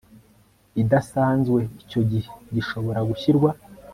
idasanzwe 0.81 1.59
icyo 1.83 2.01
gihe 2.09 2.29
gishobora 2.55 2.99
gushyirwa 3.09 3.49